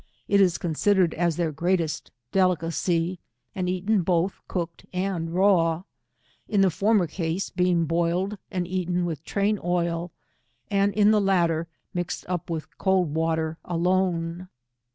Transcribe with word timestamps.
It 0.27 0.41
is 0.41 0.57
considered 0.57 1.13
as 1.13 1.35
their 1.35 1.51
greatest 1.51 2.09
delicacy, 2.31 3.19
and 3.53 3.69
eaten 3.69 4.01
both 4.01 4.41
cooked 4.47 4.83
and 4.91 5.29
raw: 5.31 5.83
in 6.47 6.61
the 6.61 6.71
former 6.71 7.05
case, 7.05 7.51
being 7.51 7.85
boiled 7.85 8.39
and 8.49 8.67
eaten 8.67 9.05
with 9.05 9.23
train 9.23 9.59
oil, 9.63 10.11
and 10.71 10.91
in 10.95 11.11
the 11.11 11.21
latter, 11.21 11.67
mixed 11.93 12.25
up 12.27 12.49
with 12.49 12.79
cold 12.79 13.13
water 13.13 13.59
alone. 13.63 14.47